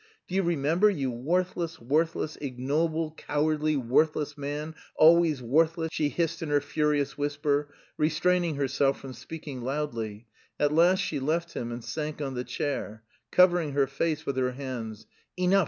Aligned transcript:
"Do 0.27 0.33
you 0.33 0.41
remember, 0.41 0.89
you 0.89 1.11
worthless, 1.11 1.79
worthless, 1.79 2.35
ignoble, 2.37 3.11
cowardly, 3.17 3.77
worthless 3.77 4.35
man, 4.35 4.73
always 4.95 5.43
worthless!" 5.43 5.89
she 5.91 6.09
hissed 6.09 6.41
in 6.41 6.49
her 6.49 6.59
furious 6.59 7.19
whisper, 7.19 7.71
restraining 7.99 8.55
herself 8.55 8.99
from 8.99 9.13
speaking 9.13 9.61
loudly. 9.61 10.25
At 10.59 10.73
last 10.73 11.01
she 11.01 11.19
left 11.19 11.53
him 11.53 11.71
and 11.71 11.83
sank 11.83 12.19
on 12.19 12.33
the 12.33 12.43
chair, 12.43 13.03
covering 13.29 13.73
her 13.73 13.85
face 13.85 14.25
with 14.25 14.37
her 14.37 14.53
hands. 14.53 15.05
"Enough!" 15.37 15.59